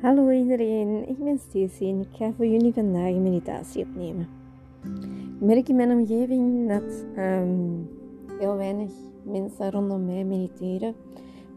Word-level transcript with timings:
Hallo 0.00 0.30
iedereen, 0.30 1.08
ik 1.08 1.18
ben 1.18 1.38
Stacey 1.38 1.88
en 1.88 2.00
ik 2.00 2.08
ga 2.12 2.32
voor 2.36 2.46
jullie 2.46 2.72
vandaag 2.72 3.08
een 3.08 3.22
meditatie 3.22 3.84
opnemen. 3.84 4.28
Ik 5.34 5.46
merk 5.46 5.68
in 5.68 5.76
mijn 5.76 5.90
omgeving 5.90 6.68
dat 6.68 7.04
um, 7.16 7.88
heel 8.38 8.56
weinig 8.56 8.90
mensen 9.22 9.70
rondom 9.70 10.04
mij 10.04 10.24
mediteren. 10.24 10.94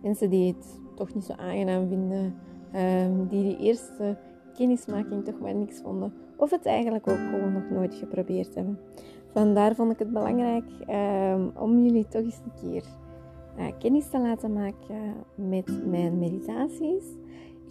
Mensen 0.02 0.30
die 0.30 0.48
het 0.48 0.80
toch 0.96 1.14
niet 1.14 1.24
zo 1.24 1.34
aangenaam 1.34 1.88
vinden, 1.88 2.36
um, 2.76 3.28
die 3.28 3.44
die 3.44 3.58
eerste 3.58 4.18
kennismaking 4.54 5.26
toch 5.26 5.40
maar 5.40 5.56
niks 5.56 5.82
vonden, 5.82 6.14
of 6.38 6.50
het 6.50 6.66
eigenlijk 6.66 7.08
ook 7.08 7.20
gewoon 7.32 7.54
nog 7.54 7.70
nooit 7.70 7.96
geprobeerd 7.96 8.56
hebben. 8.56 8.80
Vandaar 9.32 9.76
vond 9.76 9.92
ik 9.92 10.00
het 10.00 10.14
belangrijk 10.14 10.70
um, 10.90 11.52
om 11.60 11.84
jullie 11.84 12.08
toch 12.08 12.24
eens 12.24 12.42
een 12.46 12.70
keer 12.70 12.84
uh, 13.60 13.66
kennis 13.80 14.10
te 14.10 14.20
laten 14.20 14.54
maken 14.54 15.14
met 15.36 15.86
mijn 15.86 16.20
meditaties. 16.20 17.04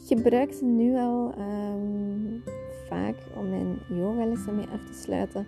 Ik 0.03 0.09
gebruik 0.09 0.53
ze 0.53 0.65
nu 0.65 0.97
al 0.97 1.35
um, 1.39 2.43
vaak 2.89 3.17
om 3.37 3.49
mijn 3.51 3.79
yogalessen 3.89 4.57
mee 4.57 4.67
af 4.73 4.85
te 4.85 4.95
sluiten. 4.95 5.47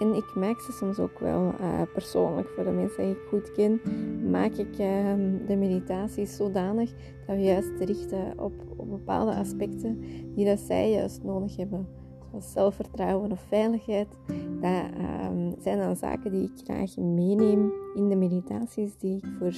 En 0.00 0.14
ik 0.14 0.34
maak 0.34 0.60
ze 0.60 0.72
soms 0.72 0.98
ook 0.98 1.18
wel 1.18 1.54
uh, 1.60 1.82
persoonlijk 1.92 2.48
voor 2.48 2.64
de 2.64 2.70
mensen 2.70 3.04
die 3.04 3.12
ik 3.12 3.28
goed 3.28 3.52
ken. 3.52 3.80
Maak 4.30 4.52
ik 4.52 4.70
uh, 4.70 5.14
de 5.46 5.56
meditaties 5.56 6.36
zodanig 6.36 6.90
dat 7.26 7.36
we 7.36 7.42
juist 7.42 7.70
richten 7.78 8.38
op, 8.38 8.52
op 8.76 8.90
bepaalde 8.90 9.34
aspecten 9.34 10.00
die 10.34 10.44
dat 10.44 10.58
zij 10.58 10.90
juist 10.90 11.22
nodig 11.22 11.56
hebben. 11.56 11.88
Zoals 12.30 12.52
zelfvertrouwen 12.52 13.32
of 13.32 13.40
veiligheid. 13.40 14.08
Dat 14.60 14.84
um, 15.30 15.54
zijn 15.60 15.78
dan 15.78 15.96
zaken 15.96 16.32
die 16.32 16.42
ik 16.42 16.64
graag 16.64 16.96
meeneem 16.96 17.72
in 17.94 18.08
de 18.08 18.16
meditaties 18.16 18.96
die 18.98 19.16
ik 19.16 19.24
voor 19.38 19.52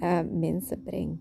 uh, 0.00 0.18
mensen 0.30 0.82
breng. 0.82 1.18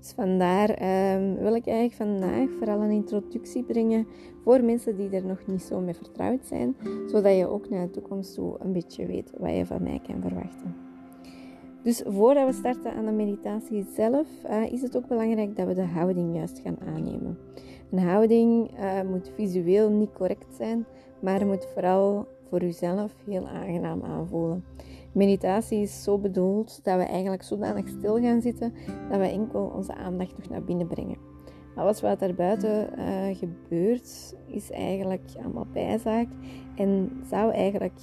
Dus 0.00 0.12
vandaar 0.12 0.70
um, 0.70 1.36
wil 1.36 1.54
ik 1.54 1.66
eigenlijk 1.66 1.92
vandaag 1.92 2.48
vooral 2.58 2.80
een 2.80 2.90
introductie 2.90 3.62
brengen 3.62 4.06
voor 4.44 4.64
mensen 4.64 4.96
die 4.96 5.10
er 5.10 5.26
nog 5.26 5.46
niet 5.46 5.62
zo 5.62 5.80
mee 5.80 5.94
vertrouwd 5.94 6.46
zijn, 6.46 6.76
zodat 7.06 7.36
je 7.36 7.48
ook 7.48 7.68
naar 7.68 7.86
de 7.86 7.90
toekomst 7.90 8.34
toe 8.34 8.56
een 8.58 8.72
beetje 8.72 9.06
weet 9.06 9.32
wat 9.38 9.56
je 9.56 9.66
van 9.66 9.82
mij 9.82 10.00
kan 10.06 10.20
verwachten. 10.20 10.74
Dus 11.82 12.02
voordat 12.06 12.46
we 12.46 12.52
starten 12.52 12.92
aan 12.92 13.04
de 13.04 13.12
meditatie 13.12 13.84
zelf, 13.94 14.26
uh, 14.44 14.72
is 14.72 14.82
het 14.82 14.96
ook 14.96 15.06
belangrijk 15.06 15.56
dat 15.56 15.66
we 15.66 15.74
de 15.74 15.82
houding 15.82 16.34
juist 16.36 16.60
gaan 16.64 16.78
aannemen. 16.80 17.38
Een 17.90 17.98
houding 17.98 18.70
uh, 18.78 19.02
moet 19.10 19.30
visueel 19.34 19.90
niet 19.90 20.12
correct 20.12 20.54
zijn, 20.56 20.86
maar 21.20 21.46
moet 21.46 21.66
vooral 21.74 22.26
voor 22.48 22.62
uzelf 22.62 23.14
heel 23.24 23.48
aangenaam 23.48 24.02
aanvoelen. 24.02 24.64
Meditatie 25.12 25.80
is 25.80 26.02
zo 26.02 26.18
bedoeld 26.18 26.84
dat 26.84 26.96
we 26.96 27.02
eigenlijk 27.02 27.42
zodanig 27.42 27.88
stil 27.88 28.20
gaan 28.20 28.40
zitten 28.40 28.72
dat 29.10 29.18
we 29.18 29.26
enkel 29.26 29.72
onze 29.76 29.94
aandacht 29.94 30.38
nog 30.38 30.48
naar 30.48 30.64
binnen 30.64 30.86
brengen. 30.86 31.16
Alles 31.74 32.00
wat 32.00 32.22
er 32.22 32.34
buiten 32.34 32.88
uh, 32.98 33.36
gebeurt 33.36 34.36
is 34.46 34.70
eigenlijk 34.70 35.30
allemaal 35.42 35.66
bijzaak 35.72 36.28
en 36.76 37.10
zou 37.28 37.52
eigenlijk 37.52 38.00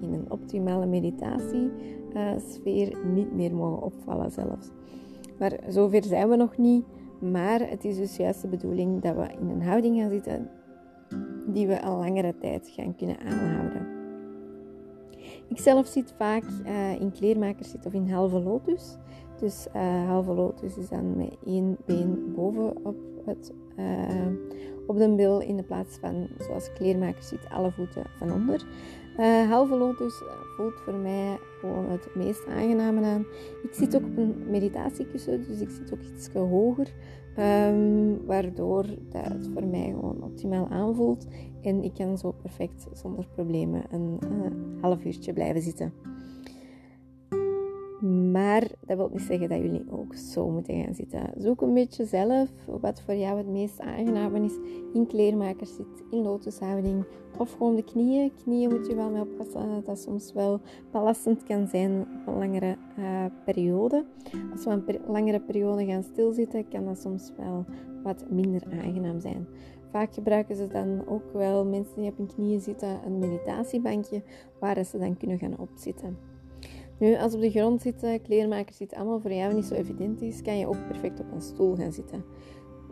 in 0.00 0.12
een 0.12 0.30
optimale 0.30 0.86
meditatie-sfeer 0.86 2.92
uh, 2.92 3.04
niet 3.14 3.32
meer 3.32 3.54
mogen 3.54 3.82
opvallen 3.82 4.30
zelfs. 4.30 4.70
Maar 5.38 5.58
zover 5.68 6.04
zijn 6.04 6.28
we 6.28 6.36
nog 6.36 6.56
niet. 6.56 6.84
Maar 7.18 7.68
het 7.68 7.84
is 7.84 7.96
dus 7.96 8.16
juist 8.16 8.42
de 8.42 8.48
bedoeling 8.48 9.02
dat 9.02 9.16
we 9.16 9.26
in 9.40 9.48
een 9.48 9.62
houding 9.62 9.96
gaan 9.96 10.10
zitten 10.10 10.50
die 11.46 11.66
we 11.66 11.82
een 11.82 11.96
langere 11.96 12.38
tijd 12.38 12.68
gaan 12.68 12.96
kunnen 12.96 13.18
aanhouden. 13.18 14.01
Ik 15.52 15.58
zelf 15.58 15.86
zit 15.86 16.14
vaak 16.16 16.42
uh, 16.66 17.00
in 17.00 17.12
kleermakers 17.12 17.74
of 17.84 17.92
in 17.92 18.10
halve 18.10 18.40
lotus. 18.40 18.96
Dus 19.40 19.66
uh, 19.76 20.08
halve 20.08 20.32
lotus 20.32 20.76
is 20.76 20.88
dan 20.88 21.16
met 21.16 21.36
één 21.46 21.76
been 21.84 22.32
boven 22.34 22.84
op, 22.84 22.96
het, 23.24 23.52
uh, 23.78 24.26
op 24.86 24.98
de 24.98 25.14
bil 25.14 25.40
in 25.40 25.56
de 25.56 25.62
plaats 25.62 25.96
van 26.00 26.28
zoals 26.38 26.72
kleermakers 26.72 27.28
zit 27.28 27.48
alle 27.50 27.70
voeten 27.70 28.04
van 28.18 28.32
onder. 28.32 28.64
halve 29.48 29.76
lotus 29.76 30.22
voelt 30.56 30.80
voor 30.84 30.94
mij 30.94 31.38
gewoon 31.60 31.90
het 31.90 32.14
meest 32.14 32.46
aangename 32.46 33.06
aan. 33.06 33.26
Ik 33.62 33.72
zit 33.72 33.96
ook 33.96 34.04
op 34.04 34.16
een 34.16 34.34
meditatiekussen, 34.50 35.44
dus 35.48 35.60
ik 35.60 35.70
zit 35.70 35.92
ook 35.92 36.02
iets 36.16 36.28
hoger. 36.32 36.92
Um, 37.38 38.26
waardoor 38.26 38.84
dat 39.10 39.24
het 39.24 39.48
voor 39.54 39.64
mij 39.66 39.90
gewoon 39.90 40.22
optimaal 40.22 40.68
aanvoelt. 40.68 41.26
En 41.62 41.84
ik 41.84 41.94
kan 41.94 42.18
zo 42.18 42.32
perfect 42.42 42.86
zonder 42.92 43.26
problemen 43.34 43.82
een 43.90 44.18
uh, 44.24 44.82
half 44.82 45.04
uurtje 45.04 45.32
blijven 45.32 45.62
zitten. 45.62 45.92
Maar 48.08 48.62
dat 48.80 48.96
wil 48.96 49.08
niet 49.12 49.20
zeggen 49.20 49.48
dat 49.48 49.58
jullie 49.58 49.84
ook 49.90 50.14
zo 50.14 50.48
moeten 50.48 50.84
gaan 50.84 50.94
zitten. 50.94 51.30
Zoek 51.36 51.60
een 51.60 51.74
beetje 51.74 52.04
zelf 52.04 52.50
wat 52.80 53.00
voor 53.00 53.14
jou 53.14 53.38
het 53.38 53.48
meest 53.48 53.80
aangenaam 53.80 54.34
is. 54.34 54.52
In 54.92 55.06
kleermakers 55.06 55.74
zit, 55.74 56.02
in 56.10 56.22
lotushouding 56.22 57.04
of 57.38 57.52
gewoon 57.52 57.76
de 57.76 57.84
knieën. 57.84 58.32
Knieën 58.42 58.70
moet 58.70 58.86
je 58.86 58.94
wel 58.94 59.10
mee 59.10 59.22
oppassen 59.22 59.74
dat 59.74 59.86
dat 59.86 59.98
soms 59.98 60.32
wel 60.32 60.60
belastend 60.90 61.42
kan 61.42 61.66
zijn 61.68 62.00
op 62.00 62.26
een 62.26 62.38
langere 62.38 62.76
uh, 62.98 63.24
periode. 63.44 64.04
Als 64.52 64.64
we 64.64 64.70
een 64.70 65.00
langere 65.06 65.40
periode 65.40 65.84
gaan 65.84 66.02
stilzitten, 66.02 66.68
kan 66.68 66.84
dat 66.84 66.98
soms 67.00 67.32
wel 67.36 67.64
wat 68.02 68.24
minder 68.30 68.62
aangenaam 68.70 69.20
zijn. 69.20 69.46
Vaak 69.90 70.14
gebruiken 70.14 70.56
ze 70.56 70.66
dan 70.66 71.08
ook 71.08 71.32
wel 71.32 71.64
mensen 71.64 72.00
die 72.00 72.10
op 72.10 72.16
hun 72.16 72.34
knieën 72.34 72.60
zitten 72.60 73.00
een 73.06 73.18
meditatiebankje 73.18 74.22
waar 74.60 74.84
ze 74.84 74.98
dan 74.98 75.16
kunnen 75.16 75.38
gaan 75.38 75.58
opzitten. 75.58 76.31
Nu, 76.98 77.16
als 77.16 77.34
op 77.34 77.40
de 77.40 77.50
grond 77.50 77.80
zitten, 77.80 78.22
kleermakers 78.22 78.76
zitten 78.76 78.98
allemaal 78.98 79.20
voor 79.20 79.32
jou 79.32 79.54
niet 79.54 79.64
zo 79.64 79.74
evident 79.74 80.22
is, 80.22 80.42
kan 80.42 80.58
je 80.58 80.66
ook 80.66 80.86
perfect 80.88 81.20
op 81.20 81.26
een 81.32 81.42
stoel 81.42 81.76
gaan 81.76 81.92
zitten. 81.92 82.24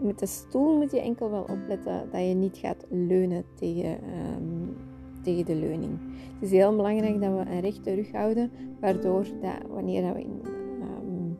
Met 0.00 0.18
de 0.18 0.26
stoel 0.26 0.76
moet 0.76 0.90
je 0.90 1.00
enkel 1.00 1.30
wel 1.30 1.42
opletten 1.42 2.08
dat 2.12 2.20
je 2.20 2.34
niet 2.34 2.56
gaat 2.56 2.86
leunen 2.88 3.44
tegen, 3.54 3.90
um, 3.90 4.76
tegen 5.22 5.44
de 5.44 5.54
leuning. 5.54 5.98
Het 6.34 6.42
is 6.42 6.50
heel 6.50 6.76
belangrijk 6.76 7.20
dat 7.20 7.30
we 7.32 7.50
een 7.50 7.60
rechte 7.60 7.94
rug 7.94 8.12
houden, 8.12 8.50
waardoor 8.80 9.24
dat 9.40 9.68
wanneer 9.68 10.14
we 10.14 10.20
in 10.20 10.40
um, 10.82 11.38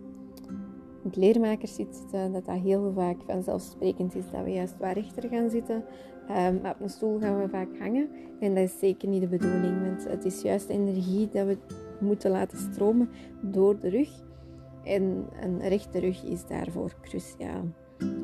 het 1.03 1.17
leermakers 1.17 1.75
zitten, 1.75 2.33
dat 2.33 2.45
dat 2.45 2.59
heel 2.59 2.93
vaak 2.93 3.17
vanzelfsprekend 3.27 4.15
is 4.15 4.31
dat 4.33 4.45
we 4.45 4.51
juist 4.51 4.79
wat 4.79 4.93
rechter 4.93 5.29
gaan 5.29 5.51
zitten. 5.51 5.85
Um, 6.49 6.57
op 6.57 6.77
een 6.81 6.89
stoel 6.89 7.19
gaan 7.19 7.41
we 7.41 7.49
vaak 7.49 7.79
hangen 7.79 8.09
en 8.41 8.55
dat 8.55 8.65
is 8.65 8.79
zeker 8.79 9.09
niet 9.09 9.21
de 9.21 9.29
bedoeling, 9.29 9.81
want 9.83 10.09
het 10.09 10.25
is 10.25 10.43
juist 10.43 10.69
energie 10.69 11.29
dat 11.29 11.47
we 11.47 11.57
moeten 12.01 12.31
laten 12.31 12.59
stromen 12.59 13.11
door 13.41 13.81
de 13.81 13.89
rug. 13.89 14.09
En 14.85 15.27
een 15.41 15.69
rechte 15.69 15.99
rug 15.99 16.25
is 16.25 16.47
daarvoor 16.47 16.95
cruciaal. 17.03 17.65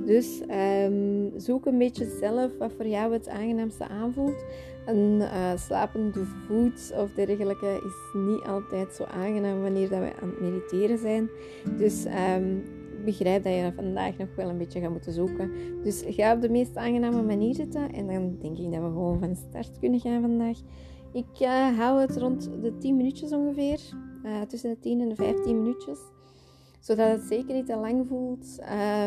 Dus 0.06 0.42
um, 0.84 1.32
zoek 1.36 1.66
een 1.66 1.78
beetje 1.78 2.16
zelf 2.20 2.58
wat 2.58 2.72
voor 2.76 2.86
jou 2.86 3.12
het 3.12 3.28
aangenaamste 3.28 3.88
aanvoelt. 3.88 4.44
Een 4.86 5.20
uh, 5.20 5.56
slapende 5.56 6.24
voet 6.24 6.92
of 6.96 7.12
dergelijke 7.12 7.82
is 7.84 8.20
niet 8.20 8.42
altijd 8.42 8.94
zo 8.94 9.04
aangenaam 9.04 9.62
wanneer 9.62 9.88
dat 9.88 9.98
we 9.98 10.12
aan 10.22 10.28
het 10.28 10.40
mediteren 10.40 10.98
zijn. 10.98 11.28
Dus 11.78 12.04
um, 12.04 12.62
ik 12.98 13.04
begrijp 13.04 13.44
dat 13.44 13.52
je 13.52 13.72
vandaag 13.76 14.16
nog 14.16 14.28
wel 14.36 14.48
een 14.48 14.58
beetje 14.58 14.80
gaat 14.80 14.90
moeten 14.90 15.12
zoeken. 15.12 15.50
Dus 15.82 16.04
ga 16.06 16.34
op 16.34 16.40
de 16.40 16.48
meest 16.48 16.76
aangename 16.76 17.22
manier 17.22 17.54
zitten 17.54 17.92
en 17.92 18.06
dan 18.06 18.36
denk 18.40 18.58
ik 18.58 18.72
dat 18.72 18.80
we 18.82 18.88
gewoon 18.88 19.18
van 19.18 19.36
start 19.36 19.78
kunnen 19.78 20.00
gaan 20.00 20.20
vandaag. 20.20 20.58
Ik 21.16 21.40
uh, 21.40 21.78
hou 21.78 22.00
het 22.00 22.16
rond 22.16 22.50
de 22.62 22.78
10 22.78 22.96
minuutjes 22.96 23.32
ongeveer. 23.32 23.80
Uh, 24.24 24.40
tussen 24.42 24.70
de 24.70 24.78
10 24.78 25.00
en 25.00 25.08
de 25.08 25.14
15 25.14 25.58
minuutjes. 25.58 25.98
Zodat 26.80 27.08
het 27.08 27.22
zeker 27.22 27.54
niet 27.54 27.66
te 27.66 27.76
lang 27.76 28.06
voelt. 28.08 28.58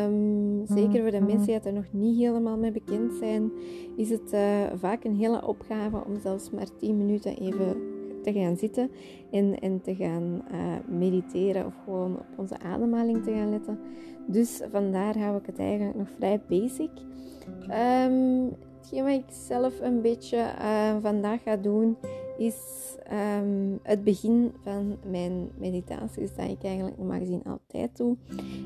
Um, 0.06 0.66
zeker 0.66 1.02
voor 1.02 1.10
de 1.10 1.20
mensen 1.20 1.46
die 1.46 1.60
er 1.60 1.72
nog 1.72 1.92
niet 1.92 2.16
helemaal 2.16 2.56
mee 2.56 2.72
bekend 2.72 3.12
zijn, 3.14 3.52
is 3.96 4.10
het 4.10 4.32
uh, 4.32 4.40
vaak 4.74 5.04
een 5.04 5.16
hele 5.16 5.46
opgave 5.46 6.04
om 6.06 6.20
zelfs 6.20 6.50
maar 6.50 6.76
10 6.78 6.96
minuten 6.96 7.36
even 7.36 7.76
te 8.22 8.32
gaan 8.32 8.56
zitten 8.56 8.90
en, 9.30 9.60
en 9.60 9.80
te 9.80 9.94
gaan 9.94 10.42
mediteren 10.86 11.66
of 11.66 11.74
gewoon 11.84 12.18
op 12.18 12.26
onze 12.36 12.58
ademhaling 12.58 13.24
te 13.24 13.32
gaan 13.32 13.50
letten. 13.50 13.78
Dus 14.26 14.62
vandaar 14.70 15.18
hou 15.18 15.36
ik 15.36 15.46
het 15.46 15.58
eigenlijk 15.58 15.96
nog 15.96 16.08
vrij 16.18 16.40
basic. 16.48 16.90
Um, 18.06 18.52
hetgeen 18.80 19.04
wat 19.04 19.12
ik 19.12 19.34
zelf 19.48 19.80
een 19.80 20.00
beetje 20.00 20.36
uh, 20.36 20.96
vandaag 21.00 21.42
ga 21.42 21.56
doen, 21.56 21.96
is 22.38 22.56
um, 23.38 23.78
het 23.82 24.04
begin 24.04 24.52
van 24.62 24.96
mijn 25.10 25.48
meditaties, 25.58 26.34
dat 26.34 26.48
ik 26.48 26.64
eigenlijk 26.64 26.98
normaal 26.98 27.18
gezien 27.18 27.42
altijd 27.44 27.96
doe. 27.96 28.16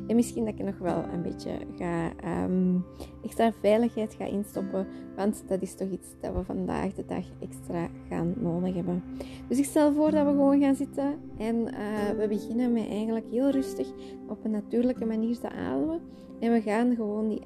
En 0.07 0.17
misschien 0.17 0.45
dat 0.45 0.55
ik 0.55 0.65
nog 0.65 0.79
wel 0.79 1.05
een 1.13 1.23
beetje 1.23 1.51
ga, 1.79 2.11
um, 2.45 2.85
extra 3.23 3.53
veiligheid 3.61 4.15
ga 4.15 4.25
instoppen, 4.25 4.87
want 5.17 5.45
dat 5.47 5.63
is 5.63 5.75
toch 5.75 5.89
iets 5.91 6.09
dat 6.21 6.35
we 6.35 6.45
vandaag 6.45 6.95
de 6.95 7.05
dag 7.07 7.25
extra 7.41 7.89
gaan 8.09 8.35
nodig 8.37 8.75
hebben. 8.75 9.03
Dus 9.49 9.59
ik 9.59 9.65
stel 9.65 9.93
voor 9.93 10.11
dat 10.11 10.25
we 10.25 10.31
gewoon 10.31 10.61
gaan 10.61 10.75
zitten 10.75 11.15
en 11.39 11.57
uh, 11.57 12.19
we 12.19 12.29
beginnen 12.29 12.73
met 12.73 12.89
eigenlijk 12.89 13.27
heel 13.31 13.51
rustig 13.51 13.89
op 14.29 14.45
een 14.45 14.51
natuurlijke 14.51 15.05
manier 15.05 15.39
te 15.39 15.51
ademen. 15.51 16.01
En 16.41 16.53
we 16.53 16.61
gaan 16.61 16.95
gewoon 16.95 17.29
die 17.29 17.43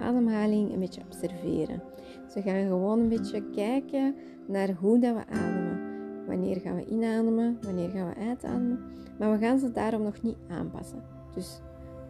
ademhaling 0.00 0.72
een 0.72 0.80
beetje 0.80 1.02
observeren. 1.06 1.82
Dus 2.24 2.34
we 2.34 2.42
gaan 2.42 2.66
gewoon 2.66 2.98
een 2.98 3.08
beetje 3.08 3.50
kijken 3.50 4.14
naar 4.46 4.72
hoe 4.72 4.98
dat 4.98 5.14
we 5.14 5.26
ademen. 5.26 5.80
Wanneer 6.26 6.60
gaan 6.60 6.76
we 6.76 6.84
inademen, 6.84 7.58
wanneer 7.62 7.88
gaan 7.88 8.08
we 8.08 8.14
uitademen. 8.14 8.80
Maar 9.18 9.32
we 9.32 9.38
gaan 9.38 9.58
ze 9.58 9.72
daarom 9.72 10.02
nog 10.02 10.22
niet 10.22 10.36
aanpassen. 10.48 11.02
Dus 11.34 11.60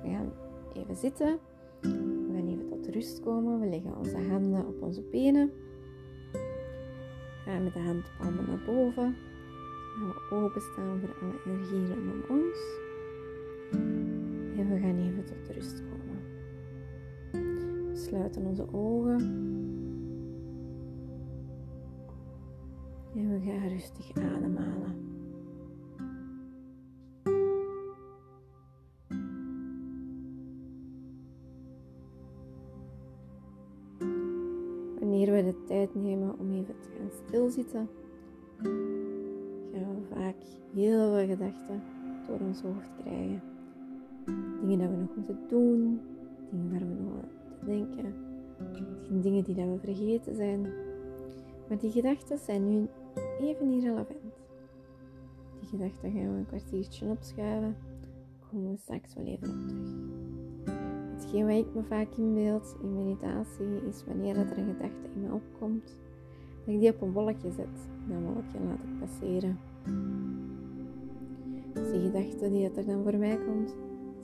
we 0.03 0.09
gaan 0.09 0.33
even 0.75 0.97
zitten. 0.97 1.39
We 1.81 2.31
gaan 2.35 2.49
even 2.49 2.69
tot 2.69 2.95
rust 2.95 3.21
komen. 3.21 3.61
We 3.61 3.67
leggen 3.67 3.99
onze 3.99 4.17
handen 4.29 4.67
op 4.67 4.83
onze 4.83 5.03
benen. 5.03 5.51
Gaan 7.45 7.65
met 7.65 7.73
de 7.73 7.81
handpalmen 7.81 8.45
naar 8.47 8.63
boven. 8.67 9.17
Gaan 9.99 10.09
we 10.09 10.35
openstaan 10.35 11.01
voor 11.01 11.15
alle 11.23 11.41
energie 11.47 11.95
rondom 11.95 12.23
ons. 12.29 12.59
En 14.59 14.69
we 14.69 14.79
gaan 14.79 14.99
even 14.99 15.25
tot 15.25 15.55
rust 15.55 15.81
komen. 15.81 15.90
Sluiten 18.01 18.47
onze 18.47 18.73
ogen. 18.73 19.21
En 23.15 23.29
we 23.29 23.41
gaan 23.41 23.69
rustig 23.69 24.13
ademhalen. 24.17 24.95
Wanneer 34.99 35.33
we 35.33 35.43
de 35.45 35.65
tijd 35.67 35.95
nemen 35.95 36.39
om 36.39 36.53
even 36.53 36.75
te 36.81 36.89
gaan 36.99 37.11
stilzitten, 37.27 37.89
gaan 39.73 39.95
we 39.95 40.15
vaak 40.15 40.37
heel 40.75 41.13
veel 41.15 41.27
gedachten 41.27 41.83
door 42.27 42.41
ons 42.41 42.63
hoofd 42.63 42.91
krijgen. 43.03 43.43
Dingen 44.61 44.79
dat 44.79 44.91
we 44.91 44.97
nog 44.97 45.17
moeten 45.17 45.39
doen, 45.49 46.01
dingen 46.51 46.71
waar 46.71 46.79
we 46.79 47.03
nog 47.03 47.39
moeten 47.61 47.95
denken, 47.95 48.15
misschien 48.59 49.21
dingen 49.21 49.45
die 49.45 49.55
dat 49.55 49.65
we 49.65 49.79
vergeten 49.79 50.35
zijn. 50.35 50.61
Maar 51.69 51.79
die 51.79 51.91
gedachten 51.91 52.39
zijn 52.39 52.69
nu 52.69 52.89
even 53.41 53.71
irrelevant. 53.71 54.39
Die 55.61 55.69
gedachten 55.69 56.13
gaan 56.13 56.33
we 56.33 56.39
een 56.39 56.47
kwartiertje 56.47 57.07
opschuiven, 57.07 57.77
komen 58.51 58.71
we 58.71 58.77
straks 58.77 59.15
wel 59.15 59.25
even 59.25 59.49
op 59.49 59.69
terug. 59.69 59.89
Hetgeen 61.15 61.47
wat 61.47 61.57
ik 61.57 61.75
me 61.75 61.83
vaak 61.83 62.17
inbeeld 62.17 62.77
in 62.83 63.05
meditatie 63.05 63.87
is 63.89 64.05
wanneer 64.07 64.37
er 64.37 64.59
een 64.59 64.75
gedachte 64.75 65.09
in 65.15 65.21
me 65.21 65.33
opkomt, 65.33 65.97
dat 66.65 66.75
ik 66.75 66.81
die 66.81 66.95
op 66.95 67.01
een 67.01 67.13
wolkje 67.13 67.51
zet. 67.51 67.89
Dat 68.09 68.21
wolkje 68.23 68.59
laat 68.67 68.83
ik 68.83 68.99
passeren. 68.99 69.59
Dus 71.73 71.91
die 71.91 72.01
gedachte 72.01 72.51
die 72.51 72.71
er 72.71 72.87
dan 72.87 73.03
voor 73.03 73.17
mij 73.17 73.39
komt, 73.39 73.77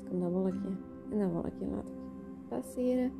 komt 0.08 0.22
dat 0.22 0.32
wolkje 0.32 0.68
en 1.10 1.18
dat 1.18 1.30
wolkje 1.30 1.66
laat 1.66 1.88
ik 1.88 1.94
passeren 2.48 3.12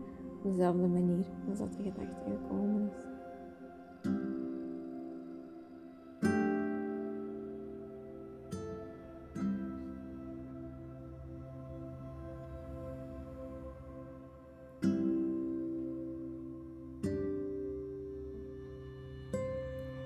dezelfde 0.46 0.86
manier 0.86 1.26
als 1.48 1.58
dat 1.58 1.72
de 1.72 1.82
gedachte 1.82 2.30
gekomen 2.30 2.90
is. 2.90 3.04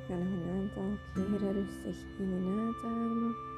Ga 0.07 0.17
nog 0.17 0.33
een 0.33 0.51
aantal 0.61 0.99
keren 1.15 1.53
rustig 1.53 2.05
in 2.19 2.33
en 2.33 2.59
uitademen. 2.59 3.50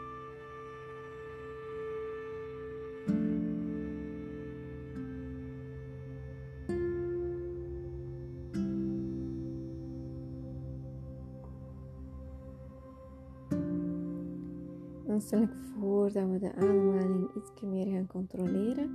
Stel 15.33 15.43
ik 15.43 15.55
voor 15.79 16.13
dat 16.13 16.29
we 16.29 16.39
de 16.39 16.55
ademhaling 16.55 17.31
iets 17.37 17.63
meer 17.63 17.87
gaan 17.87 18.07
controleren. 18.07 18.91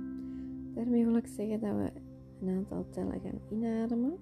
Daarmee 0.74 1.04
wil 1.04 1.16
ik 1.16 1.26
zeggen 1.26 1.60
dat 1.60 1.70
we 1.76 1.90
een 2.40 2.56
aantal 2.56 2.86
tellen 2.90 3.20
gaan 3.20 3.40
inademen. 3.50 4.16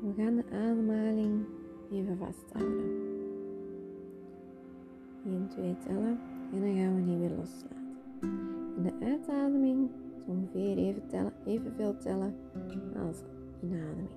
We 0.00 0.12
gaan 0.16 0.36
de 0.36 0.44
ademhaling 0.52 1.44
even 1.90 2.18
vasthouden. 2.18 2.90
1, 5.24 5.48
2 5.48 5.76
tellen 5.86 6.18
en 6.52 6.60
dan 6.60 6.76
gaan 6.76 6.94
we 6.94 7.04
die 7.04 7.18
weer 7.18 7.36
loslaten. 7.36 7.96
En 8.76 8.82
de 8.82 9.06
uitademing 9.06 9.90
is 10.16 10.22
ongeveer 10.26 10.76
even 10.76 11.06
tellen, 11.06 11.32
evenveel 11.44 11.96
tellen 11.96 12.34
als 13.06 13.22
inademing. 13.62 14.10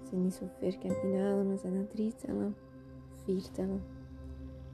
Als 0.00 0.10
je 0.10 0.16
niet 0.16 0.34
zo 0.34 0.46
ver 0.58 0.78
kan 0.78 1.10
inademen, 1.10 1.58
zijn 1.58 1.74
dat 1.74 1.90
3 1.90 2.14
tellen, 2.14 2.54
4 3.24 3.50
tellen. 3.52 3.82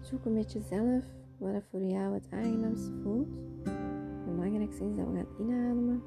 Zoek 0.01 0.25
een 0.25 0.35
beetje 0.35 0.61
zelf 0.61 1.05
wat 1.39 1.53
het 1.53 1.65
voor 1.71 1.83
jou 1.83 2.15
het 2.15 2.27
aangenaamste 2.31 2.93
voelt. 3.03 3.29
Het 3.65 4.35
belangrijkste 4.35 4.85
is 4.85 4.97
dat 4.97 5.07
we 5.07 5.17
gaan 5.17 5.47
inademen. 5.47 6.03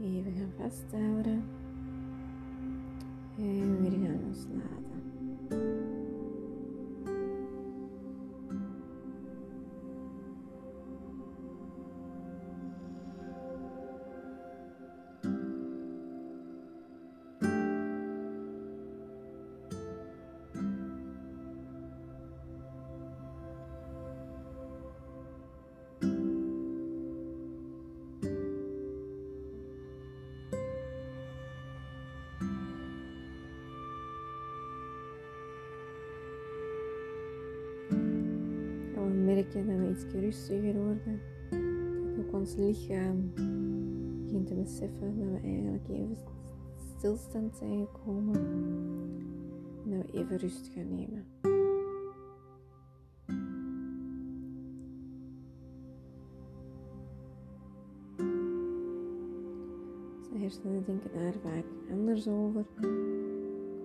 Even 0.00 0.32
gaan 0.32 0.52
vasthouden. 0.58 1.42
En 3.38 3.80
weer 3.80 3.90
gaan 3.90 4.20
loslaten. 4.28 4.81
Dat 39.42 39.64
we 39.64 39.88
iets 39.90 40.04
rustiger 40.04 40.74
worden. 40.74 41.20
Dat 42.16 42.24
ook 42.24 42.32
ons 42.32 42.56
lichaam 42.56 43.32
begint 44.22 44.46
te 44.46 44.54
beseffen 44.54 45.18
dat 45.18 45.28
we 45.28 45.40
eigenlijk 45.42 45.88
even 45.88 46.16
stilstand 46.96 47.56
zijn 47.56 47.86
gekomen. 47.86 48.36
En 49.84 49.90
dat 49.90 50.10
we 50.10 50.18
even 50.18 50.36
rust 50.36 50.70
gaan 50.74 50.88
nemen. 50.88 51.24
Onze 60.18 60.38
hersenen 60.38 60.84
denken 60.84 61.10
daar 61.14 61.34
vaak 61.42 61.64
anders 61.90 62.28
over. 62.28 62.64
Er 62.80 62.88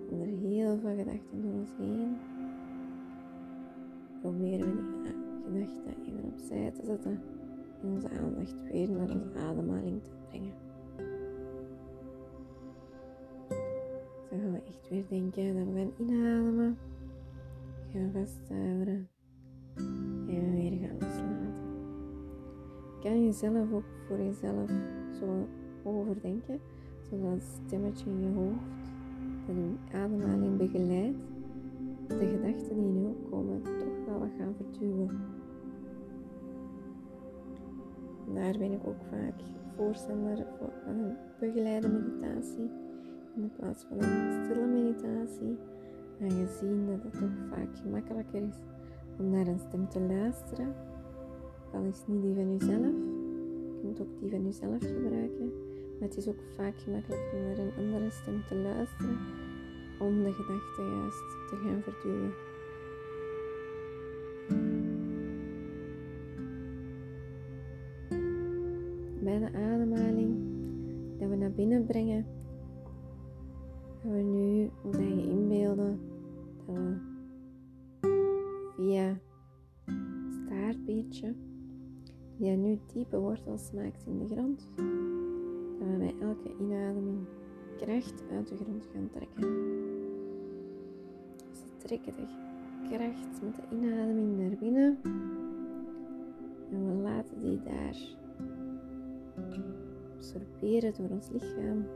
komen 0.08 0.28
er 0.28 0.48
heel 0.48 0.78
veel 0.78 0.96
gedachten 0.96 1.42
door 1.42 1.52
ons 1.52 1.70
heen 1.78 2.16
proberen 4.20 4.76
we 4.76 5.02
die 5.02 5.17
gedachten 5.50 6.02
even 6.06 6.24
opzij 6.32 6.70
te 6.70 6.84
zetten 6.84 7.20
en 7.82 7.88
onze 7.88 8.08
aandacht 8.08 8.56
weer 8.72 8.90
naar 8.90 9.10
onze 9.10 9.38
ademhaling 9.38 10.02
te 10.02 10.10
brengen. 10.28 10.52
Dan 14.30 14.40
gaan 14.40 14.52
we 14.52 14.62
echt 14.66 14.88
weer 14.88 15.04
denken 15.08 15.56
dat 15.56 15.74
we 15.74 15.80
gaan 15.80 16.06
inademen, 16.06 16.78
gaan 17.92 18.10
vasthouden 18.12 19.08
en 20.26 20.54
weer 20.54 20.78
gaan 20.78 20.98
loslaten. 20.98 21.66
Je 22.94 22.98
kan 23.02 23.24
jezelf 23.24 23.72
ook 23.72 23.88
voor 24.06 24.18
jezelf 24.18 24.70
zo 25.20 25.46
overdenken, 25.82 26.60
zodat 27.10 27.42
stemmetje 27.42 28.10
in 28.10 28.20
je 28.20 28.34
hoofd 28.34 28.92
dat 29.46 29.56
je 29.56 29.96
ademhaling 29.96 30.56
begeleidt 30.56 31.18
de 32.08 32.26
gedachten 32.26 32.74
die 32.74 32.92
nu 32.92 33.04
opkomen 33.06 33.62
toch 33.62 34.06
wel 34.06 34.18
wat 34.18 34.30
gaan 34.38 34.54
verduwen. 34.56 35.37
Daar 38.34 38.58
ben 38.58 38.72
ik 38.72 38.86
ook 38.86 39.02
vaak 39.10 39.34
voorstander 39.76 40.46
van 40.84 40.94
een 40.98 41.16
begeleide 41.38 41.88
meditatie 41.88 42.70
in 43.36 43.50
plaats 43.56 43.84
van 43.88 44.02
een 44.02 44.44
stille 44.44 44.66
meditatie. 44.66 45.56
Aangezien 46.20 46.86
dat 46.86 47.02
het 47.02 47.12
toch 47.12 47.48
vaak 47.50 47.78
gemakkelijker 47.82 48.42
is 48.42 48.56
om 49.18 49.30
naar 49.30 49.46
een 49.46 49.58
stem 49.58 49.88
te 49.88 50.00
luisteren. 50.00 50.74
Dan 51.72 51.84
is 51.84 52.02
niet 52.06 52.22
die 52.22 52.34
van 52.34 52.56
jezelf. 52.56 52.94
Je 53.66 53.78
kunt 53.80 54.00
ook 54.00 54.20
die 54.20 54.30
van 54.30 54.44
jezelf 54.44 54.78
gebruiken. 54.78 55.52
Maar 55.98 56.08
het 56.08 56.16
is 56.16 56.28
ook 56.28 56.40
vaak 56.56 56.78
gemakkelijker 56.78 57.38
om 57.38 57.42
naar 57.42 57.58
een 57.58 57.72
andere 57.78 58.10
stem 58.10 58.42
te 58.48 58.54
luisteren 58.54 59.18
om 59.98 60.22
de 60.24 60.32
gedachten 60.32 60.84
juist 60.84 61.48
te 61.48 61.56
gaan 61.64 61.82
verduwen. 61.82 62.32
Diepe 83.38 83.50
wortels 83.50 83.72
maakt 83.72 84.06
in 84.06 84.18
de 84.18 84.34
grond. 84.34 84.68
Dat 85.78 85.88
we 85.88 85.96
bij 85.98 86.14
elke 86.20 86.54
inademing 86.60 87.26
kracht 87.76 88.22
uit 88.32 88.48
de 88.48 88.56
grond 88.56 88.88
gaan 88.92 89.10
trekken. 89.10 89.40
Dus 91.50 91.60
we 91.60 91.76
trekken 91.76 92.12
de 92.16 92.26
kracht 92.88 93.42
met 93.42 93.54
de 93.54 93.76
inademing 93.76 94.38
naar 94.38 94.58
binnen. 94.58 94.98
En 96.70 96.86
we 96.86 97.02
laten 97.02 97.40
die 97.40 97.62
daar 97.62 97.96
absorberen 100.16 100.92
door 100.96 101.10
ons 101.10 101.28
lichaam. 101.28 101.86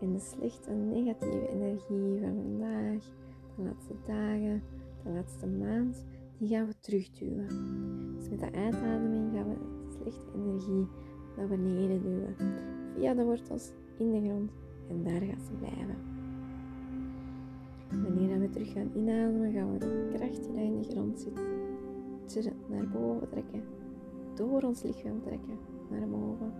En 0.00 0.12
de 0.12 0.18
slechte 0.18 0.70
negatieve 0.70 1.48
energie 1.48 2.20
van 2.20 2.42
vandaag, 2.42 3.02
de 3.56 3.62
laatste 3.62 3.94
dagen, 4.06 4.62
de 5.02 5.10
laatste 5.10 5.46
maand, 5.46 6.04
die 6.38 6.48
gaan 6.48 6.66
we 6.66 6.74
terugduwen. 6.80 7.48
Dus 8.16 8.28
met 8.28 8.40
de 8.40 8.52
uitademing 8.52 9.32
gaan 9.32 9.48
we 9.48 9.75
slechte 10.10 10.32
energie 10.34 10.86
naar 11.36 11.46
beneden 11.46 12.02
duwen. 12.02 12.34
Via 12.94 13.14
de 13.14 13.24
wortels 13.24 13.72
in 13.96 14.10
de 14.10 14.28
grond 14.28 14.50
en 14.88 15.02
daar 15.04 15.20
gaat 15.20 15.46
ze 15.46 15.52
blijven. 15.52 15.96
Wanneer 18.02 18.40
we 18.40 18.50
terug 18.50 18.72
gaan 18.72 18.90
inademen, 18.94 19.52
gaan 19.52 19.72
we 19.72 19.78
de 19.78 20.10
kracht 20.14 20.44
die 20.44 20.62
in 20.62 20.82
de 20.82 20.88
grond 20.88 21.28
zit, 22.24 22.52
naar 22.68 22.88
boven 22.88 23.28
trekken. 23.28 23.62
Door 24.34 24.62
ons 24.62 24.82
lichaam 24.82 25.22
trekken 25.22 25.58
naar 25.90 26.08
boven. 26.08 26.52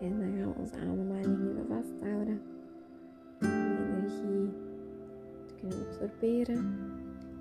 En 0.00 0.20
dan 0.20 0.38
gaan 0.38 0.52
we 0.52 0.58
onze 0.58 0.76
ademhaling 0.76 1.40
even 1.40 1.66
vasthouden. 1.68 2.40
De 3.38 3.94
energie 3.96 4.52
te 5.46 5.54
kunnen 5.54 5.86
absorberen. 5.86 6.56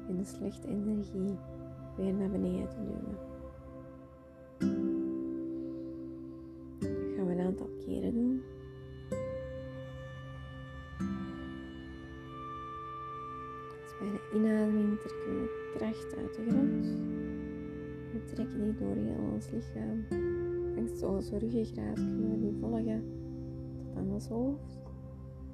En 0.08 0.18
de 0.18 0.24
slechte 0.24 0.68
energie 0.68 1.36
weer 1.98 2.13
naar 2.13 2.30
beneden 2.30 2.70
te 2.70 2.75
duwen. 2.86 3.35
Aantal 7.55 7.75
keren 7.85 8.13
doen. 8.13 8.43
Dus 13.81 13.97
bij 14.00 14.12
de 14.12 14.29
inademing 14.33 15.00
trekken 15.00 15.41
we 15.41 15.71
kracht 15.77 16.15
uit 16.17 16.35
de 16.35 16.43
grond. 16.50 16.85
We 18.13 18.24
trekken 18.33 18.63
die 18.63 18.75
door 18.75 18.95
heel 18.95 19.29
ons 19.33 19.50
lichaam. 19.50 20.05
Langs 20.75 21.03
onze 21.03 21.38
ruggengraat 21.38 21.95
kunnen 21.95 22.31
we 22.31 22.39
die 22.39 22.57
volgen 22.59 23.03
tot 23.77 23.97
aan 23.97 24.12
ons 24.12 24.27
hoofd. 24.27 24.79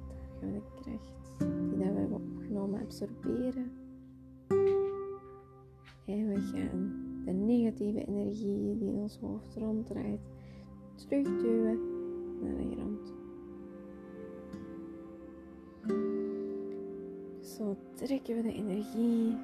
Daar 0.08 0.40
gaan 0.40 0.52
we 0.52 0.58
de 0.58 0.82
kracht 0.82 1.38
die 1.38 1.78
dat 1.78 1.92
we 1.92 1.98
hebben 1.98 2.20
opgenomen 2.36 2.80
absorberen. 2.80 3.72
En 6.04 6.28
we 6.28 6.40
gaan 6.40 7.02
de 7.24 7.32
negatieve 7.32 8.04
energie 8.04 8.76
die 8.78 8.88
in 8.88 8.94
ons 8.94 9.18
hoofd 9.18 9.56
ronddraait 9.56 10.20
terugduwen 10.94 11.91
naar. 12.42 13.12
Zo 17.40 17.76
trekken 17.94 18.36
we 18.36 18.42
de 18.42 18.52
energie, 18.52 19.36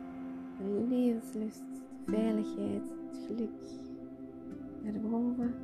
de 0.58 0.86
levenslust, 0.88 1.62
de 2.04 2.12
veiligheid, 2.12 2.82
het 3.10 3.18
geluk 3.26 3.50
naar 4.82 5.00
boven. 5.00 5.54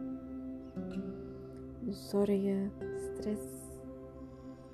De 1.84 1.92
zorgen, 1.92 2.72
stress, 2.96 3.42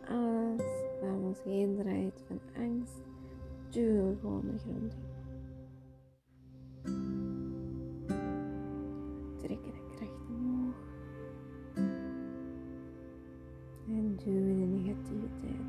alles 0.08 0.62
om 1.02 1.24
ons 1.24 1.42
heen 1.42 1.76
draait 1.76 2.22
van 2.26 2.40
angst, 2.56 3.02
duwen 3.70 4.08
we 4.08 4.16
gewoon 4.20 4.46
de 4.46 4.58
grond 4.58 4.94
in. 4.94 5.18
Trekken 9.36 9.72
En 14.24 14.32
duwen 14.32 15.30
de 15.40 15.59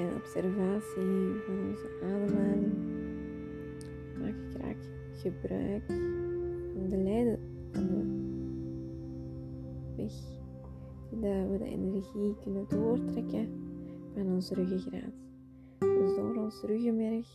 Bij 0.00 0.14
observatie 0.14 1.42
van 1.46 1.68
onze 1.68 1.88
ademhaling. 2.02 2.72
Maak 4.18 4.34
ik 4.34 4.58
graag 4.58 4.76
gebruik 5.12 5.82
van 6.74 6.88
de 6.88 6.96
lijnen 6.96 7.38
van 7.72 7.86
de 7.86 8.02
weg, 9.96 10.12
zodat 11.10 11.50
we 11.50 11.58
de 11.58 11.64
energie 11.64 12.36
kunnen 12.42 12.64
doortrekken 12.68 13.48
van 14.14 14.26
ons 14.26 14.50
ruggengraat. 14.50 15.14
Dus 15.78 16.14
door 16.16 16.36
ons 16.36 16.62
ruggenmerg 16.62 17.26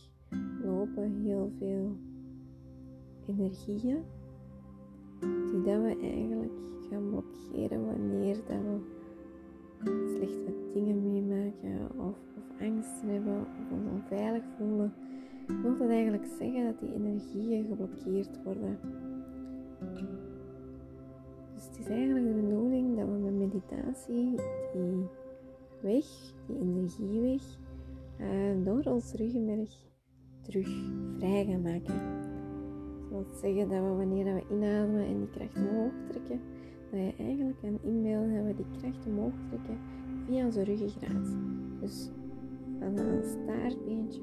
lopen 0.62 1.12
heel 1.22 1.52
veel 1.58 1.96
energieën 3.26 4.02
die 5.20 5.62
dat 5.62 5.82
we 5.82 5.96
eigenlijk 6.00 6.52
gaan 6.90 7.08
blokkeren 7.10 7.86
wanneer 7.86 8.36
dat 8.46 8.80
we 9.80 10.14
slechte 10.16 10.70
dingen 10.72 11.02
meemaken 11.02 11.90
of 11.98 12.16
angsten 12.60 13.08
hebben 13.08 13.40
of 13.40 13.70
ons 13.70 13.90
onveilig 13.92 14.42
voelen, 14.56 14.92
wil 15.62 15.76
dat 15.78 15.88
eigenlijk 15.88 16.26
zeggen 16.38 16.64
dat 16.64 16.80
die 16.80 16.94
energieën 16.94 17.66
geblokkeerd 17.66 18.42
worden. 18.42 18.78
Dus 21.54 21.64
het 21.64 21.78
is 21.78 21.86
eigenlijk 21.86 22.26
de 22.26 22.42
bedoeling 22.42 22.96
dat 22.96 23.06
we 23.06 23.12
met 23.12 23.34
meditatie 23.34 24.34
die 24.72 25.04
weg, 25.80 26.04
die 26.46 26.58
energieweg, 26.58 27.42
uh, 28.20 28.64
door 28.64 28.82
ons 28.82 29.12
ruggenmerg 29.12 29.70
terug 30.40 30.68
vrij 31.18 31.44
gaan 31.44 31.62
maken. 31.62 31.94
Dat 33.00 33.08
wil 33.10 33.26
zeggen 33.40 33.68
dat 33.68 33.80
we 33.80 33.94
wanneer 33.96 34.34
we 34.34 34.54
inademen 34.54 35.06
en 35.06 35.18
die 35.18 35.30
kracht 35.30 35.56
omhoog 35.56 35.92
trekken, 36.08 36.40
dat 36.90 37.00
je 37.00 37.14
eigenlijk 37.18 37.60
kan 37.60 37.78
inbeelden 37.82 38.46
we 38.46 38.54
die 38.54 38.78
kracht 38.78 39.06
omhoog 39.06 39.34
trekken 39.48 39.78
via 40.26 40.44
onze 40.44 40.62
ruggengraat. 40.62 41.36
Dus 41.80 42.10
van 42.94 43.06
een 43.06 43.24
staartbeentje, 43.24 44.22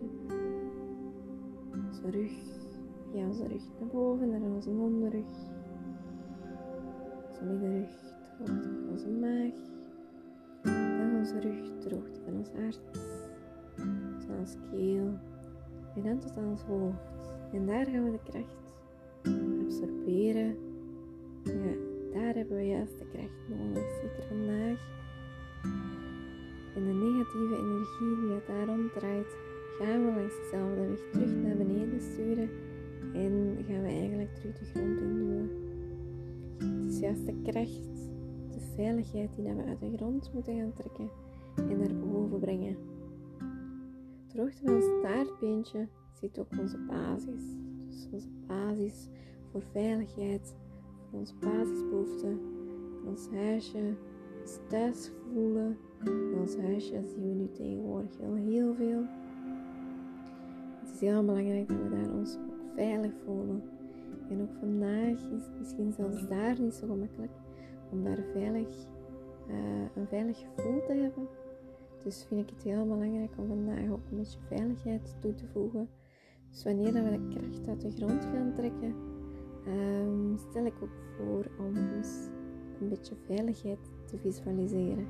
onze 1.88 2.10
rug, 2.10 2.32
via 3.12 3.28
onze 3.28 3.48
rug 3.48 3.64
naar 3.80 3.90
boven, 3.90 4.30
naar 4.30 4.42
onze 4.42 4.70
onderrug, 4.70 5.32
onze 7.28 7.44
middenrug, 7.44 7.90
de 8.38 8.52
hoogte 8.52 8.70
van 8.70 8.90
onze 8.90 9.10
maag, 9.10 9.54
dan 10.98 11.18
onze 11.20 11.40
rug, 11.40 11.78
de 11.80 11.96
hoogte 11.96 12.20
van 12.26 12.34
ons 12.34 12.50
hart, 12.50 12.82
tot 14.20 14.38
ons 14.40 14.56
keel 14.72 15.20
en 15.96 16.04
dan 16.04 16.20
tot 16.20 16.38
aan 16.38 16.50
ons 16.50 16.62
hoofd. 16.62 17.34
En 17.52 17.66
daar 17.66 17.86
gaan 17.86 18.04
we 18.04 18.12
de 18.12 18.32
kracht 18.32 18.56
absorberen. 19.66 20.58
Ja, 21.44 21.76
daar 22.14 22.36
hebben 22.36 22.58
we 22.58 22.68
juist 22.68 23.00
de 23.00 23.06
kracht 23.06 23.50
nodig, 23.50 23.92
zeker 24.02 24.24
vandaag. 24.28 24.92
En 26.76 26.84
de 26.86 26.94
negatieve 26.94 27.56
energie 27.56 28.20
die 28.22 28.34
het 28.34 28.48
daar 28.48 28.66
ronddraait, 28.66 29.38
gaan 29.80 30.06
we 30.06 30.12
langs 30.16 30.36
dezelfde 30.36 30.88
weg 30.88 31.00
terug 31.12 31.36
naar 31.36 31.58
beneden 31.58 32.02
sturen 32.02 32.50
en 33.14 33.58
gaan 33.68 33.82
we 33.82 33.88
eigenlijk 33.88 34.36
terug 34.36 34.58
de 34.58 34.66
grond 34.66 35.00
induwen. 35.00 35.50
Het 36.58 36.92
is 36.92 37.00
juist 37.00 37.26
de 37.26 37.42
kracht, 37.44 38.12
de 38.52 38.60
veiligheid 38.76 39.36
die 39.36 39.44
we 39.44 39.64
uit 39.64 39.80
de 39.80 39.92
grond 39.96 40.32
moeten 40.34 40.56
gaan 40.56 40.74
trekken 40.74 41.10
en 41.56 41.78
naar 41.78 41.96
boven 41.96 42.40
brengen. 42.40 42.78
Ter 44.28 44.40
hoogte 44.40 44.62
van 44.64 44.76
ons 44.76 44.86
staartbeentje 44.86 45.88
zit 46.12 46.40
ook 46.40 46.60
onze 46.60 46.78
basis. 46.78 47.44
Dus 47.90 48.08
onze 48.12 48.30
basis 48.48 49.10
voor 49.52 49.64
veiligheid, 49.72 50.56
voor 51.10 51.20
onze 51.20 51.34
basisbehoeften, 51.40 52.40
voor 53.00 53.10
ons 53.10 53.30
huisje, 53.30 53.96
ons 54.42 54.60
thuis 54.68 55.12
voelen. 55.34 55.78
In 56.06 56.40
ons 56.40 56.58
huisje 56.58 57.02
zien 57.08 57.28
we 57.28 57.34
nu 57.34 57.50
tegenwoordig 57.52 58.18
heel, 58.18 58.36
heel 58.36 58.74
veel. 58.74 59.04
Het 60.80 60.94
is 60.94 61.00
heel 61.00 61.26
belangrijk 61.26 61.68
dat 61.68 61.78
we 61.78 61.90
daar 61.90 62.14
ons 62.14 62.36
ook 62.36 62.76
veilig 62.76 63.12
voelen. 63.26 63.64
En 64.30 64.42
ook 64.42 64.56
vandaag 64.60 65.18
is 65.18 65.46
het 65.46 65.60
misschien 65.60 65.92
zelfs 65.92 66.28
daar 66.28 66.62
niet 66.62 66.74
zo 66.74 66.88
gemakkelijk 66.88 67.32
om 67.92 68.04
daar 68.04 68.24
veilig, 68.32 68.68
uh, 69.50 69.56
een 69.96 70.08
veilig 70.08 70.38
gevoel 70.38 70.82
te 70.86 70.94
hebben. 70.94 71.28
Dus 72.04 72.26
vind 72.28 72.42
ik 72.42 72.50
het 72.50 72.64
heel 72.64 72.88
belangrijk 72.88 73.32
om 73.38 73.48
vandaag 73.48 73.90
ook 73.92 74.12
een 74.12 74.18
beetje 74.18 74.40
veiligheid 74.48 75.16
toe 75.20 75.34
te 75.34 75.48
voegen. 75.48 75.90
Dus 76.50 76.64
wanneer 76.64 76.94
we 76.94 77.12
de 77.12 77.28
kracht 77.28 77.68
uit 77.68 77.82
de 77.82 77.92
grond 77.92 78.26
gaan 78.26 78.54
trekken, 78.54 78.96
ehm, 79.66 80.38
stel 80.50 80.66
ik 80.66 80.74
ook 80.82 80.96
voor 81.18 81.46
om 81.60 81.96
ons 81.98 82.28
een 82.80 82.90
beetje 82.90 83.16
veiligheid 83.26 83.92
te 84.06 84.18
visualiseren. 84.18 85.08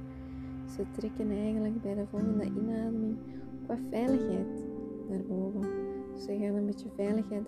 We 0.77 0.85
trekken 0.91 1.31
eigenlijk 1.31 1.81
bij 1.81 1.93
de 1.93 2.05
volgende 2.09 2.45
inademing 2.45 3.17
wat 3.67 3.77
veiligheid 3.89 4.65
naar 5.09 5.23
boven. 5.27 5.61
Dus 6.13 6.25
we 6.25 6.37
gaan 6.37 6.55
een 6.55 6.65
beetje 6.65 6.89
veiligheid 6.95 7.47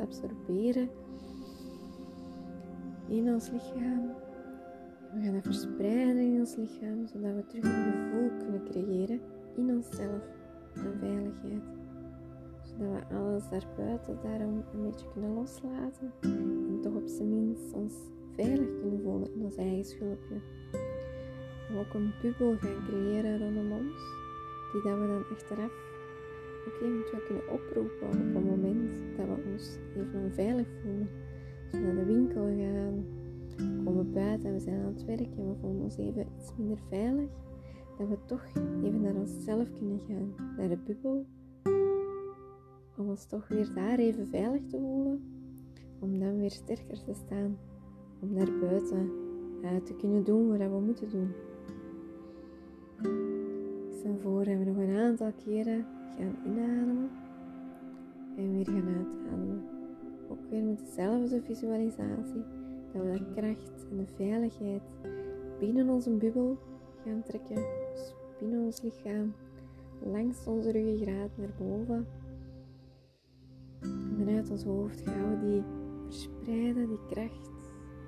absorberen 0.00 0.88
in 3.08 3.32
ons 3.32 3.50
lichaam. 3.50 4.10
We 5.14 5.20
gaan 5.22 5.32
dat 5.32 5.42
verspreiden 5.42 6.18
in 6.18 6.38
ons 6.38 6.56
lichaam, 6.56 7.06
zodat 7.06 7.34
we 7.34 7.46
terug 7.46 7.64
een 7.64 7.92
gevoel 7.92 8.30
kunnen 8.38 8.64
creëren 8.64 9.20
in 9.56 9.70
onszelf 9.70 10.22
van 10.72 10.92
veiligheid. 11.00 11.62
Zodat 12.62 13.08
we 13.08 13.14
alles 13.14 13.48
daarbuiten 13.48 14.18
daarom 14.22 14.64
een 14.74 14.82
beetje 14.82 15.06
kunnen 15.12 15.34
loslaten 15.34 16.12
en 16.20 16.78
toch 16.82 16.94
op 16.94 17.08
zijn 17.08 17.28
minst 17.28 17.72
ons 17.72 17.94
veilig 18.34 18.80
kunnen 18.80 19.00
voelen 19.02 19.34
in 19.34 19.44
ons 19.44 19.56
eigen 19.56 19.84
schulpje. 19.84 20.40
Ook 21.78 21.94
een 21.94 22.12
bubbel 22.22 22.56
gaan 22.60 22.84
creëren 22.86 23.38
rondom 23.38 23.72
ons, 23.72 24.02
die 24.72 24.82
dat 24.82 24.98
we 24.98 25.06
dan 25.06 25.24
achteraf 25.32 25.72
ook 26.66 26.80
eventueel 26.82 27.22
kunnen 27.26 27.48
oproepen 27.50 28.06
op 28.06 28.12
het 28.12 28.44
moment 28.44 29.16
dat 29.16 29.26
we 29.26 29.50
ons 29.52 29.78
even 29.96 30.20
onveilig 30.22 30.66
voelen. 30.82 31.08
Als 31.70 31.80
we 31.80 31.86
naar 31.86 31.94
de 31.94 32.04
winkel 32.04 32.44
gaan, 32.44 33.04
komen 33.84 34.12
buiten 34.12 34.48
en 34.48 34.54
we 34.54 34.60
zijn 34.60 34.80
aan 34.80 34.92
het 34.94 35.04
werk 35.04 35.36
en 35.36 35.48
we 35.48 35.54
voelen 35.60 35.82
ons 35.82 35.96
even 35.96 36.26
iets 36.38 36.52
minder 36.56 36.78
veilig, 36.88 37.30
dat 37.98 38.08
we 38.08 38.16
toch 38.26 38.46
even 38.82 39.00
naar 39.00 39.14
onszelf 39.14 39.68
kunnen 39.78 40.00
gaan, 40.08 40.34
naar 40.56 40.68
de 40.68 40.76
bubbel, 40.76 41.26
om 42.96 43.08
ons 43.08 43.26
toch 43.26 43.48
weer 43.48 43.74
daar 43.74 43.98
even 43.98 44.26
veilig 44.26 44.66
te 44.66 44.78
voelen, 44.78 45.22
om 45.98 46.18
dan 46.18 46.40
weer 46.40 46.50
sterker 46.50 47.04
te 47.04 47.14
staan, 47.14 47.58
om 48.20 48.32
naar 48.32 48.58
buiten 48.60 49.10
uh, 49.62 49.76
te 49.84 49.94
kunnen 49.94 50.24
doen 50.24 50.48
wat 50.48 50.70
we 50.70 50.80
moeten 50.80 51.10
doen. 51.10 51.32
Stel 53.98 54.18
voor 54.22 54.44
dat 54.44 54.58
we 54.58 54.64
nog 54.64 54.76
een 54.76 54.96
aantal 54.96 55.32
keren 55.44 55.86
gaan 56.16 56.36
inademen 56.44 57.10
en 58.36 58.52
weer 58.52 58.64
gaan 58.64 58.94
uitademen. 58.96 59.64
Ook 60.28 60.50
weer 60.50 60.62
met 60.62 60.78
dezelfde 60.78 61.42
visualisatie, 61.42 62.44
dat 62.92 63.02
we 63.02 63.12
de 63.12 63.32
kracht 63.34 63.86
en 63.90 63.96
de 63.96 64.06
veiligheid 64.14 64.82
binnen 65.58 65.88
onze 65.88 66.10
bubbel 66.10 66.56
gaan 67.04 67.22
trekken, 67.22 67.64
dus 67.94 68.14
binnen 68.38 68.64
ons 68.64 68.82
lichaam, 68.82 69.34
langs 70.02 70.46
onze 70.46 70.70
ruggengraat 70.70 71.30
naar 71.34 71.54
boven. 71.58 72.06
En 73.80 74.14
vanuit 74.18 74.50
ons 74.50 74.64
hoofd 74.64 75.00
gaan 75.00 75.30
we 75.30 75.46
die 75.46 75.62
verspreiden, 76.04 76.88
die 76.88 77.06
kracht 77.10 77.50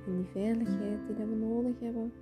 en 0.06 0.16
die 0.16 0.26
veiligheid 0.32 0.99
die 1.06 1.26
we 1.26 1.35
nodig 1.35 1.80
hebben. 1.80 2.12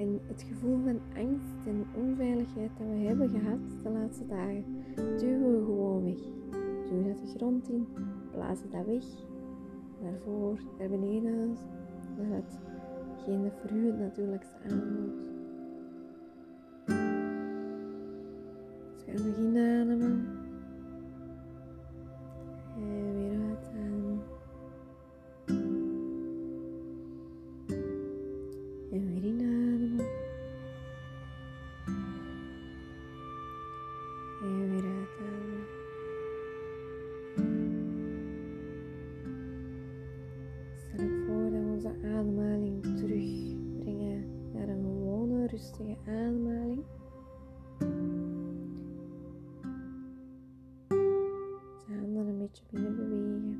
En 0.00 0.20
het 0.26 0.42
gevoel 0.42 0.78
van 0.82 1.00
angst 1.16 1.66
en 1.66 1.86
onveiligheid 1.94 2.70
dat 2.78 2.86
we 2.86 3.06
hebben 3.06 3.28
gehad 3.28 3.58
de 3.82 3.90
laatste 3.90 4.26
dagen, 4.26 4.64
duwen 4.94 5.58
we 5.58 5.64
gewoon 5.64 6.04
weg. 6.04 6.20
Duwen 6.88 7.06
dat 7.08 7.18
de 7.18 7.38
grond 7.38 7.68
in, 7.68 7.86
blazen 8.30 8.70
dat 8.70 8.86
weg, 8.86 9.04
naar 10.02 10.18
voren, 10.24 10.64
naar 10.78 10.88
beneden, 10.88 11.56
naar 12.16 12.42
hetgeen 12.42 13.42
dat 13.42 13.52
voor 13.60 13.76
u 13.76 13.86
het 13.86 13.98
natuurlijkste 13.98 14.56
aanvoelt. 14.62 15.12
Dus 18.94 19.04
gaan 19.06 19.22
we 19.22 19.34
inademen. 19.38 20.39
Beetje 52.50 52.64
binnen 52.70 52.96
bewegen. 52.96 53.58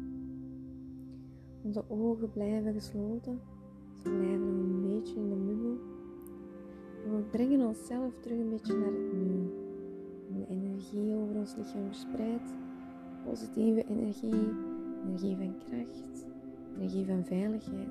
Onze 1.63 1.85
ogen 1.89 2.31
blijven 2.31 2.73
gesloten. 2.73 3.41
Ze 4.03 4.11
blijven 4.11 4.57
nog 4.57 4.57
een 4.57 4.81
beetje 4.83 5.15
in 5.15 5.29
de. 5.29 5.79
En 7.05 7.17
we 7.17 7.23
brengen 7.23 7.67
onszelf 7.67 8.13
terug 8.21 8.39
een 8.39 8.51
beetje 8.51 8.77
naar 8.77 8.93
het 8.93 9.13
nu. 9.13 9.51
De 10.33 10.47
energie 10.49 11.15
over 11.15 11.35
ons 11.35 11.57
lichaam 11.57 11.87
verspreidt. 11.87 12.55
Positieve 13.25 13.85
energie, 13.89 14.49
energie 15.07 15.37
van 15.37 15.55
kracht, 15.59 16.27
energie 16.77 17.07
van 17.07 17.25
veiligheid 17.25 17.89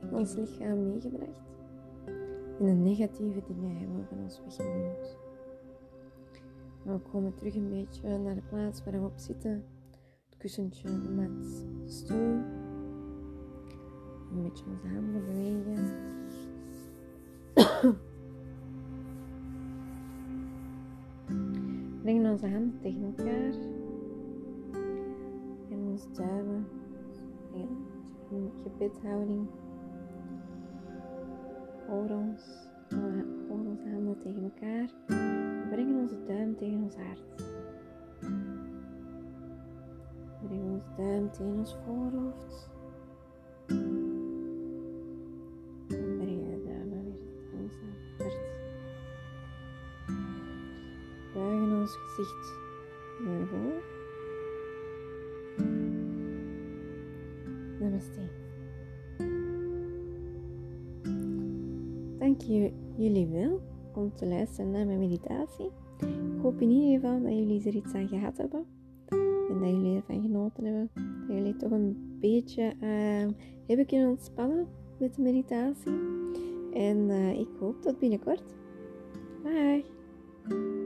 in 0.00 0.14
ons 0.14 0.34
lichaam 0.34 0.82
meegebracht. 0.82 1.56
En 2.58 2.64
de 2.64 2.72
negatieve 2.72 3.42
dingen 3.46 3.76
hebben 3.76 3.96
we 3.96 4.04
van 4.08 4.18
ons 4.18 4.40
weggeduwd. 4.44 5.16
we 6.82 6.98
komen 7.10 7.34
terug 7.34 7.54
een 7.54 7.70
beetje 7.70 8.18
naar 8.18 8.34
de 8.34 8.42
plaats 8.48 8.84
waar 8.84 9.00
we 9.00 9.06
op 9.06 9.18
zitten. 9.18 9.64
Kussentje, 10.38 10.88
de 10.88 11.28
stoel. 11.86 12.38
Een 14.30 14.42
beetje 14.42 14.64
onze 14.70 14.86
handen 14.86 15.24
bewegen. 15.24 15.90
Brengen 22.02 22.30
onze 22.30 22.48
handen 22.48 22.78
tegen 22.80 23.04
elkaar. 23.04 23.52
En 25.70 25.78
onze 25.90 26.10
duimen 26.12 26.66
in 28.30 28.50
gebedhouding 28.62 29.46
voor 31.86 32.10
ons. 32.10 32.68
Onze 33.50 33.88
handen 33.90 34.18
tegen 34.22 34.42
elkaar. 34.42 34.88
Brengen 35.70 36.00
onze 36.00 36.16
duim 36.26 36.56
tegen 36.56 36.82
ons 36.82 36.96
hart. 36.96 37.47
Duim 40.98 41.30
tegen 41.30 41.58
ons 41.58 41.76
voorhoofd. 41.84 42.68
En 45.88 46.16
brengen 46.16 46.50
de 46.50 46.62
duimen 46.64 47.04
weer 47.04 47.60
ons 47.60 47.72
hart. 48.18 48.38
Buigen 51.34 51.78
ons 51.80 51.96
gezicht 51.96 52.58
naar 53.24 53.46
voren. 53.46 53.82
Namaste. 57.80 58.20
Dank 62.18 62.40
jullie 62.96 63.26
wel 63.26 63.60
om 63.94 64.14
te 64.14 64.26
luisteren 64.26 64.70
naar 64.70 64.86
mijn 64.86 64.98
meditatie. 64.98 65.70
Ik 65.98 66.40
hoop 66.42 66.60
in 66.60 66.70
ieder 66.70 67.00
geval 67.00 67.22
dat 67.22 67.32
jullie 67.32 67.66
er 67.66 67.74
iets 67.74 67.94
aan 67.94 68.08
gehad 68.08 68.36
hebben 68.36 68.77
en 69.62 69.72
dat 69.72 69.82
jullie 69.82 69.96
ervan 69.96 70.22
genoten 70.22 70.64
hebben. 70.64 70.90
Dat 70.94 71.36
jullie 71.36 71.56
toch 71.56 71.70
een 71.70 72.16
beetje 72.20 72.74
uh, 72.82 73.32
hebben 73.66 73.86
kunnen 73.86 74.08
ontspannen 74.08 74.66
met 74.98 75.14
de 75.14 75.22
meditatie. 75.22 75.98
En 76.72 77.10
eh, 77.10 77.40
ik 77.40 77.48
hoop 77.58 77.82
tot 77.82 77.98
binnenkort. 77.98 78.56
Bye! 79.42 80.77